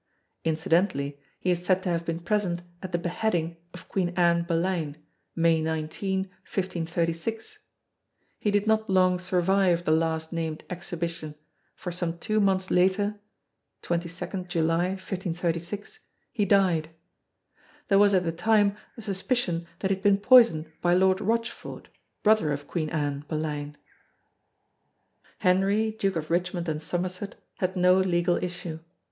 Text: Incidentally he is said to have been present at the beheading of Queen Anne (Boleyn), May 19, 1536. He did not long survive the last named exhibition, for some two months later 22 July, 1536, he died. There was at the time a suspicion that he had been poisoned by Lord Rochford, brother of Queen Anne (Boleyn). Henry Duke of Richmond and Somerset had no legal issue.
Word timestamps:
Incidentally 0.43 1.19
he 1.39 1.51
is 1.51 1.63
said 1.63 1.83
to 1.83 1.89
have 1.89 2.03
been 2.05 2.17
present 2.19 2.63
at 2.81 2.91
the 2.91 2.97
beheading 2.97 3.57
of 3.71 3.87
Queen 3.87 4.09
Anne 4.17 4.41
(Boleyn), 4.41 4.97
May 5.35 5.61
19, 5.61 6.21
1536. 6.21 7.59
He 8.39 8.49
did 8.49 8.65
not 8.65 8.89
long 8.89 9.19
survive 9.19 9.85
the 9.85 9.91
last 9.91 10.33
named 10.33 10.63
exhibition, 10.71 11.35
for 11.75 11.91
some 11.91 12.17
two 12.17 12.39
months 12.39 12.71
later 12.71 13.19
22 13.83 14.45
July, 14.45 14.87
1536, 14.95 15.99
he 16.33 16.45
died. 16.45 16.89
There 17.87 17.99
was 17.99 18.15
at 18.15 18.23
the 18.23 18.31
time 18.31 18.75
a 18.97 19.03
suspicion 19.03 19.67
that 19.81 19.91
he 19.91 19.95
had 19.97 20.03
been 20.03 20.17
poisoned 20.17 20.71
by 20.81 20.95
Lord 20.95 21.21
Rochford, 21.21 21.89
brother 22.23 22.51
of 22.51 22.65
Queen 22.67 22.89
Anne 22.89 23.23
(Boleyn). 23.27 23.77
Henry 25.37 25.91
Duke 25.91 26.15
of 26.15 26.31
Richmond 26.31 26.67
and 26.67 26.81
Somerset 26.81 27.35
had 27.59 27.75
no 27.75 27.93
legal 27.97 28.43
issue. 28.43 28.79